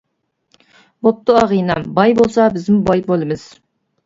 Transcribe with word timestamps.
بوپتۇ 1.07 1.35
ئاغىنەم 1.41 1.85
باي 2.01 2.17
بولسا 2.21 2.49
بىزمۇ 2.57 2.81
باي 2.89 3.05
بولىمىز. 3.13 3.47